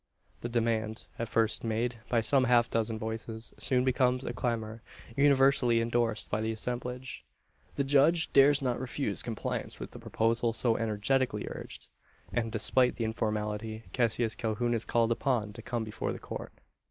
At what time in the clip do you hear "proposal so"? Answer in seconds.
9.99-10.75